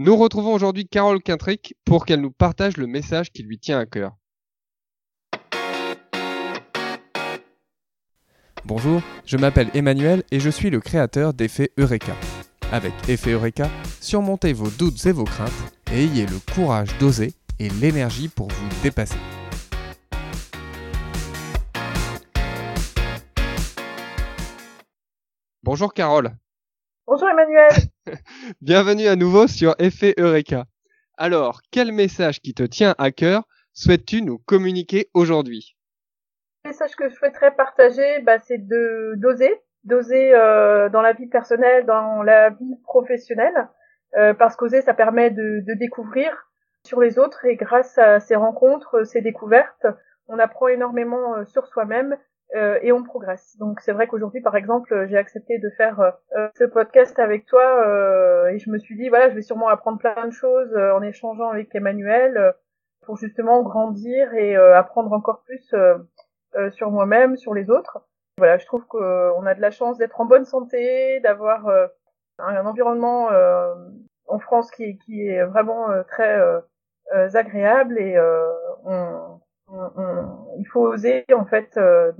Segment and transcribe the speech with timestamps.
[0.00, 3.84] Nous retrouvons aujourd'hui Carole Quintric pour qu'elle nous partage le message qui lui tient à
[3.84, 4.12] cœur.
[8.64, 12.14] Bonjour, je m'appelle Emmanuel et je suis le créateur d'Effet Eureka.
[12.70, 13.68] Avec Effet Eureka,
[14.00, 15.50] surmontez vos doutes et vos craintes
[15.92, 19.18] et ayez le courage d'oser et l'énergie pour vous dépasser.
[25.64, 26.36] Bonjour Carole.
[27.10, 27.70] Bonjour Emmanuel.
[28.60, 30.66] Bienvenue à nouveau sur Effet Eureka.
[31.16, 35.74] Alors, quel message qui te tient à cœur souhaites-tu nous communiquer aujourd'hui?
[36.66, 41.28] Le message que je souhaiterais partager, bah, c'est de d'oser, d'oser euh, dans la vie
[41.28, 43.70] personnelle, dans la vie professionnelle,
[44.18, 46.50] euh, parce qu'oser, ça permet de, de découvrir
[46.84, 49.86] sur les autres et grâce à ces rencontres, ces découvertes,
[50.26, 52.18] on apprend énormément euh, sur soi-même
[52.54, 53.56] euh, et on progresse.
[53.58, 57.86] Donc c'est vrai qu'aujourd'hui, par exemple, j'ai accepté de faire euh, ce podcast avec toi
[57.86, 61.02] euh, et je me suis dit voilà, je vais sûrement apprendre plein de choses en
[61.02, 62.54] échangeant avec Emmanuel
[63.04, 65.74] pour justement grandir et apprendre encore plus
[66.70, 68.00] sur moi-même, sur les autres.
[68.38, 71.68] Voilà, je trouve qu'on a de la chance d'être en bonne santé, d'avoir
[72.38, 73.28] un environnement
[74.26, 76.38] en France qui, qui est vraiment très
[77.34, 78.18] agréable et
[78.84, 79.40] on,
[80.58, 82.12] il faut oser en fait euh,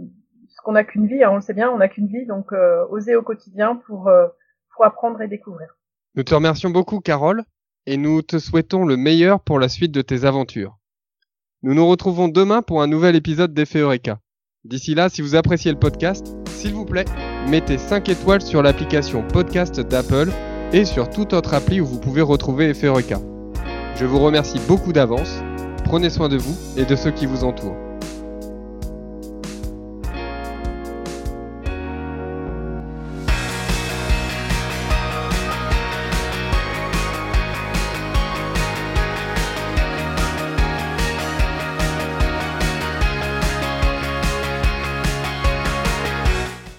[0.59, 2.53] ce qu'on n'a qu'une vie, hein, on le sait bien, on n'a qu'une vie, donc
[2.53, 4.27] euh, oser au quotidien pour euh,
[4.75, 5.69] pour apprendre et découvrir.
[6.17, 7.45] Nous te remercions beaucoup, Carole,
[7.87, 10.77] et nous te souhaitons le meilleur pour la suite de tes aventures.
[11.63, 14.19] Nous nous retrouvons demain pour un nouvel épisode d'Effet Eureka.
[14.65, 17.05] D'ici là, si vous appréciez le podcast, s'il vous plaît,
[17.49, 20.31] mettez 5 étoiles sur l'application podcast d'Apple
[20.73, 23.21] et sur toute autre appli où vous pouvez retrouver Effet Eureka.
[23.95, 25.41] Je vous remercie beaucoup d'avance
[25.89, 27.88] Prenez soin de vous et de ceux qui vous entourent.